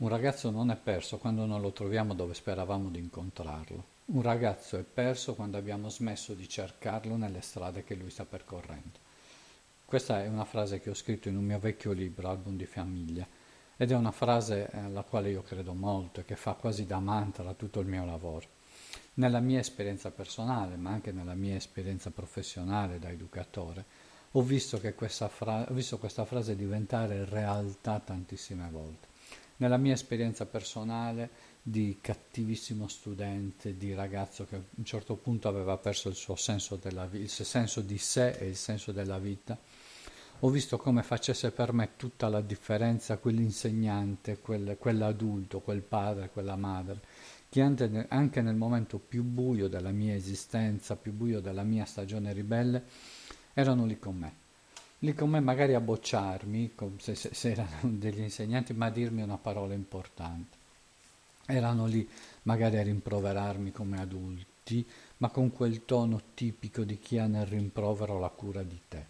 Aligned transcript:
Un 0.00 0.08
ragazzo 0.08 0.48
non 0.48 0.70
è 0.70 0.76
perso 0.76 1.18
quando 1.18 1.44
non 1.44 1.60
lo 1.60 1.72
troviamo 1.72 2.14
dove 2.14 2.32
speravamo 2.32 2.88
di 2.88 2.98
incontrarlo. 2.98 3.84
Un 4.06 4.22
ragazzo 4.22 4.78
è 4.78 4.82
perso 4.82 5.34
quando 5.34 5.58
abbiamo 5.58 5.90
smesso 5.90 6.32
di 6.32 6.48
cercarlo 6.48 7.16
nelle 7.16 7.42
strade 7.42 7.84
che 7.84 7.94
lui 7.94 8.08
sta 8.08 8.24
percorrendo. 8.24 8.98
Questa 9.84 10.22
è 10.24 10.26
una 10.26 10.46
frase 10.46 10.80
che 10.80 10.88
ho 10.88 10.94
scritto 10.94 11.28
in 11.28 11.36
un 11.36 11.44
mio 11.44 11.58
vecchio 11.58 11.92
libro, 11.92 12.30
Album 12.30 12.56
di 12.56 12.64
famiglia, 12.64 13.26
ed 13.76 13.90
è 13.90 13.94
una 13.94 14.10
frase 14.10 14.70
alla 14.72 15.02
quale 15.02 15.28
io 15.28 15.42
credo 15.42 15.74
molto 15.74 16.20
e 16.20 16.24
che 16.24 16.34
fa 16.34 16.54
quasi 16.54 16.86
da 16.86 16.98
mantra 16.98 17.52
tutto 17.52 17.80
il 17.80 17.86
mio 17.86 18.06
lavoro. 18.06 18.46
Nella 19.14 19.40
mia 19.40 19.58
esperienza 19.58 20.10
personale, 20.10 20.76
ma 20.76 20.92
anche 20.92 21.12
nella 21.12 21.34
mia 21.34 21.56
esperienza 21.56 22.10
professionale 22.10 22.98
da 22.98 23.10
educatore, 23.10 23.84
ho 24.30 24.40
visto, 24.40 24.80
questa, 24.94 25.28
fra- 25.28 25.66
ho 25.68 25.74
visto 25.74 25.98
questa 25.98 26.24
frase 26.24 26.56
diventare 26.56 27.26
realtà 27.26 28.00
tantissime 28.00 28.66
volte 28.70 29.09
nella 29.60 29.76
mia 29.76 29.92
esperienza 29.92 30.46
personale 30.46 31.30
di 31.62 31.98
cattivissimo 32.00 32.88
studente, 32.88 33.76
di 33.76 33.94
ragazzo 33.94 34.46
che 34.46 34.56
a 34.56 34.62
un 34.74 34.84
certo 34.84 35.16
punto 35.16 35.48
aveva 35.48 35.76
perso 35.76 36.08
il 36.08 36.14
suo 36.14 36.36
senso, 36.36 36.76
della, 36.76 37.08
il 37.12 37.28
senso 37.28 37.80
di 37.80 37.98
sé 37.98 38.30
e 38.30 38.48
il 38.48 38.56
senso 38.56 38.92
della 38.92 39.18
vita, 39.18 39.58
ho 40.42 40.48
visto 40.48 40.78
come 40.78 41.02
facesse 41.02 41.50
per 41.50 41.74
me 41.74 41.90
tutta 41.96 42.28
la 42.28 42.40
differenza 42.40 43.18
quell'insegnante, 43.18 44.38
quel, 44.38 44.76
quell'adulto, 44.78 45.60
quel 45.60 45.82
padre, 45.82 46.30
quella 46.30 46.56
madre, 46.56 47.00
che 47.50 47.60
anche 47.60 48.40
nel 48.40 48.54
momento 48.54 48.98
più 48.98 49.22
buio 49.22 49.68
della 49.68 49.90
mia 49.90 50.14
esistenza, 50.14 50.96
più 50.96 51.12
buio 51.12 51.40
della 51.40 51.64
mia 51.64 51.84
stagione 51.84 52.32
ribelle, 52.32 52.84
erano 53.52 53.84
lì 53.84 53.98
con 53.98 54.16
me 54.16 54.48
lì 55.00 55.14
con 55.14 55.30
me 55.30 55.40
magari 55.40 55.74
a 55.74 55.80
bocciarmi, 55.80 56.72
se, 56.98 57.14
se, 57.14 57.30
se 57.32 57.50
erano 57.50 57.70
degli 57.82 58.20
insegnanti, 58.20 58.72
ma 58.72 58.86
a 58.86 58.90
dirmi 58.90 59.22
una 59.22 59.38
parola 59.38 59.74
importante. 59.74 60.58
Erano 61.46 61.86
lì 61.86 62.08
magari 62.42 62.78
a 62.78 62.82
rimproverarmi 62.82 63.72
come 63.72 63.98
adulti, 64.00 64.86
ma 65.18 65.30
con 65.30 65.52
quel 65.52 65.84
tono 65.84 66.20
tipico 66.34 66.84
di 66.84 66.98
chi 66.98 67.18
ha 67.18 67.26
nel 67.26 67.46
rimprovero 67.46 68.18
la 68.18 68.28
cura 68.28 68.62
di 68.62 68.80
te. 68.88 69.06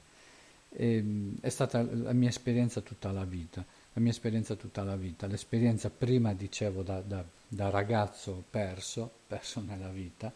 E, 0.70 0.96
ehm, 0.96 1.36
è 1.40 1.48
stata 1.48 1.82
la 1.82 2.12
mia 2.12 2.28
esperienza 2.28 2.80
tutta 2.80 3.10
la 3.10 3.24
vita, 3.24 3.64
la 3.92 4.00
mia 4.00 4.10
esperienza 4.10 4.54
tutta 4.54 4.84
la 4.84 4.96
vita, 4.96 5.26
l'esperienza 5.26 5.90
prima 5.90 6.32
dicevo 6.32 6.82
da, 6.82 7.00
da, 7.00 7.24
da 7.46 7.68
ragazzo 7.68 8.44
perso, 8.48 9.10
perso 9.26 9.60
nella 9.60 9.90
vita, 9.90 10.32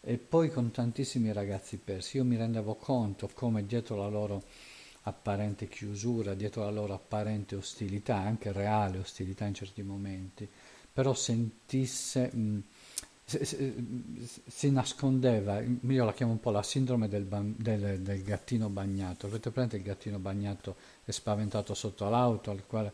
e 0.00 0.18
poi 0.18 0.50
con 0.50 0.70
tantissimi 0.72 1.32
ragazzi 1.32 1.78
persi. 1.78 2.16
Io 2.16 2.24
mi 2.24 2.36
rendevo 2.36 2.74
conto 2.74 3.30
come 3.32 3.64
dietro 3.64 3.96
la 3.96 4.08
loro 4.08 4.42
apparente 5.08 5.68
chiusura, 5.68 6.34
dietro 6.34 6.64
la 6.64 6.70
loro 6.70 6.94
apparente 6.94 7.54
ostilità, 7.54 8.16
anche 8.16 8.52
reale 8.52 8.98
ostilità 8.98 9.44
in 9.44 9.54
certi 9.54 9.82
momenti, 9.82 10.48
però 10.92 11.14
sentisse, 11.14 12.30
mh, 12.34 12.62
si, 13.24 13.44
si, 13.44 14.40
si, 14.46 14.70
nascondeva, 14.70 15.60
io 15.60 16.04
la 16.04 16.12
chiamo 16.12 16.32
un 16.32 16.40
po' 16.40 16.50
la 16.50 16.62
sindrome 16.62 17.08
del, 17.08 17.26
del, 17.26 18.00
del 18.00 18.22
gattino 18.22 18.68
bagnato, 18.68 19.26
avete 19.26 19.50
presente 19.50 19.76
il 19.76 19.82
gattino 19.82 20.18
bagnato 20.18 20.76
è 21.04 21.10
spaventato 21.12 21.74
sotto 21.74 22.08
l'auto 22.08 22.50
al 22.50 22.66
quale 22.66 22.92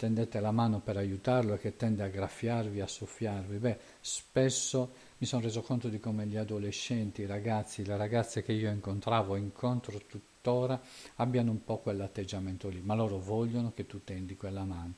tendete 0.00 0.40
la 0.40 0.50
mano 0.50 0.80
per 0.80 0.96
aiutarlo 0.96 1.52
e 1.52 1.58
che 1.58 1.76
tende 1.76 2.02
a 2.02 2.08
graffiarvi, 2.08 2.80
a 2.80 2.86
soffiarvi. 2.86 3.58
Beh, 3.58 3.78
spesso 4.00 4.92
mi 5.18 5.26
sono 5.26 5.42
reso 5.42 5.60
conto 5.60 5.88
di 5.88 6.00
come 6.00 6.24
gli 6.24 6.38
adolescenti, 6.38 7.20
i 7.20 7.26
ragazzi, 7.26 7.84
le 7.84 7.98
ragazze 7.98 8.42
che 8.42 8.52
io 8.52 8.70
incontravo, 8.70 9.36
incontro 9.36 10.00
tuttora 10.06 10.80
abbiano 11.16 11.50
un 11.50 11.62
po' 11.62 11.80
quell'atteggiamento 11.80 12.70
lì, 12.70 12.80
ma 12.80 12.94
loro 12.94 13.18
vogliono 13.18 13.74
che 13.74 13.86
tu 13.86 14.02
tendi 14.02 14.36
quella 14.36 14.64
mano. 14.64 14.94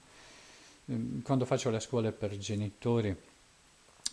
Ehm, 0.86 1.22
quando 1.22 1.47
faccio 1.47 1.70
le 1.70 1.81
scuole 1.81 2.12
per 2.12 2.39
genitori 2.39 3.12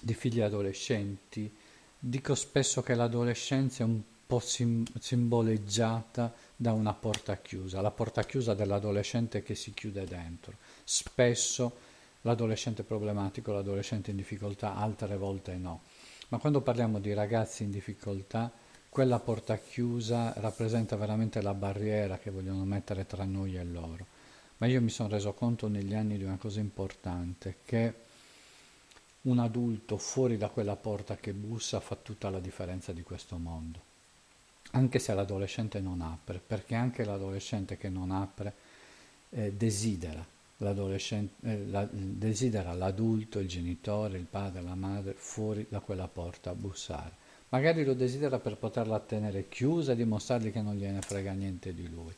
di 0.01 0.13
figli 0.15 0.41
adolescenti, 0.41 1.55
dico 1.99 2.33
spesso 2.33 2.81
che 2.81 2.95
l'adolescenza 2.95 3.83
è 3.83 3.85
un 3.85 4.01
po' 4.25 4.39
sim- 4.39 4.89
simboleggiata 4.97 6.33
da 6.61 6.73
una 6.73 6.93
porta 6.93 7.37
chiusa, 7.37 7.79
la 7.79 7.89
porta 7.89 8.23
chiusa 8.23 8.53
dell'adolescente 8.53 9.41
che 9.41 9.55
si 9.55 9.73
chiude 9.73 10.03
dentro. 10.03 10.57
Spesso 10.83 11.77
l'adolescente 12.23 12.83
problematico, 12.83 13.53
l'adolescente 13.53 14.11
in 14.11 14.17
difficoltà, 14.17 14.75
altre 14.75 15.15
volte 15.15 15.55
no. 15.55 15.83
Ma 16.27 16.37
quando 16.37 16.59
parliamo 16.59 16.99
di 16.99 17.13
ragazzi 17.13 17.63
in 17.63 17.71
difficoltà, 17.71 18.51
quella 18.89 19.19
porta 19.19 19.57
chiusa 19.57 20.33
rappresenta 20.35 20.97
veramente 20.97 21.41
la 21.41 21.53
barriera 21.53 22.17
che 22.17 22.29
vogliono 22.29 22.65
mettere 22.65 23.05
tra 23.05 23.23
noi 23.23 23.55
e 23.55 23.63
loro. 23.63 24.05
Ma 24.57 24.67
io 24.67 24.81
mi 24.81 24.89
sono 24.89 25.07
reso 25.07 25.31
conto 25.31 25.69
negli 25.69 25.93
anni 25.93 26.17
di 26.17 26.25
una 26.25 26.35
cosa 26.35 26.59
importante, 26.59 27.59
che 27.63 27.93
un 29.21 29.39
adulto 29.39 29.95
fuori 29.95 30.35
da 30.35 30.49
quella 30.49 30.75
porta 30.75 31.15
che 31.15 31.31
bussa 31.31 31.79
fa 31.79 31.95
tutta 31.95 32.29
la 32.29 32.41
differenza 32.41 32.91
di 32.91 33.01
questo 33.01 33.37
mondo. 33.37 33.88
Anche 34.71 34.99
se 34.99 35.13
l'adolescente 35.13 35.79
non 35.79 36.01
apre, 36.01 36.39
perché 36.45 36.75
anche 36.75 37.03
l'adolescente 37.03 37.77
che 37.77 37.89
non 37.89 38.11
apre 38.11 38.53
eh, 39.29 39.53
desidera, 39.53 40.25
eh, 40.59 41.65
la, 41.67 41.87
desidera 41.89 42.73
l'adulto, 42.73 43.39
il 43.39 43.47
genitore, 43.47 44.17
il 44.17 44.25
padre, 44.25 44.61
la 44.61 44.75
madre 44.75 45.13
fuori 45.13 45.65
da 45.69 45.79
quella 45.79 46.07
porta 46.07 46.51
a 46.51 46.55
bussare. 46.55 47.27
Magari 47.49 47.83
lo 47.83 47.95
desidera 47.95 48.37
per 48.37 48.57
poterla 48.57 48.99
tenere 48.99 49.49
chiusa 49.49 49.93
e 49.93 49.95
dimostrargli 49.95 50.51
che 50.51 50.61
non 50.61 50.75
gliene 50.75 51.01
frega 51.01 51.31
niente 51.31 51.73
di 51.73 51.89
lui. 51.89 52.13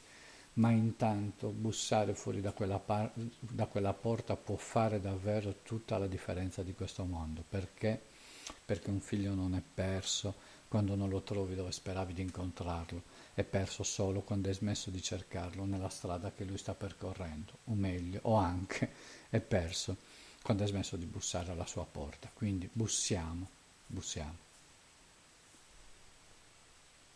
Ma 0.54 0.72
intanto 0.72 1.50
bussare 1.50 2.14
fuori 2.14 2.42
da 2.42 2.52
quella, 2.52 2.80
par- 2.80 3.14
da 3.40 3.66
quella 3.68 3.94
porta 3.94 4.36
può 4.36 4.58
fare 4.58 5.00
davvero 5.00 5.56
tutta 5.64 5.98
la 5.98 6.08
differenza 6.08 6.64
di 6.64 6.74
questo 6.74 7.06
mondo. 7.06 7.44
Perché? 7.48 8.02
Perché 8.66 8.90
un 8.90 9.00
figlio 9.00 9.34
non 9.34 9.56
è 9.56 9.62
perso 9.62 10.36
quando 10.72 10.96
non 10.96 11.10
lo 11.10 11.22
trovi 11.22 11.54
dove 11.54 11.74
speravi 11.74 12.14
di 12.14 12.22
incontrarlo, 12.22 13.04
è 13.34 13.44
perso 13.44 13.84
solo 13.84 14.22
quando 14.22 14.48
hai 14.48 14.54
smesso 14.54 14.90
di 14.90 15.02
cercarlo 15.02 15.66
nella 15.66 15.90
strada 15.90 16.32
che 16.32 16.46
lui 16.46 16.58
sta 16.58 16.74
percorrendo, 16.74 17.58
o 17.66 17.74
meglio, 17.74 18.22
o 18.24 18.36
anche 18.36 18.90
è 19.30 19.42
perso 19.42 19.98
quando 20.42 20.64
hai 20.64 20.70
smesso 20.70 20.96
di 20.96 21.06
bussare 21.06 21.52
alla 21.52 21.66
sua 21.66 21.84
porta. 21.84 22.32
Quindi 22.34 22.70
bussiamo, 22.72 23.50
bussiamo. 23.86 24.38